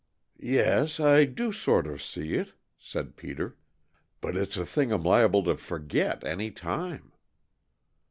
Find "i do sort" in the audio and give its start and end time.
0.99-1.85